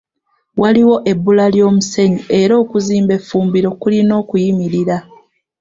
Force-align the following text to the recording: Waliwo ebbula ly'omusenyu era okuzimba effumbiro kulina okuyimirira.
Waliwo 0.61 0.95
ebbula 1.11 1.45
ly'omusenyu 1.55 2.19
era 2.41 2.53
okuzimba 2.63 3.11
effumbiro 3.19 3.69
kulina 3.81 4.13
okuyimirira. 4.21 4.97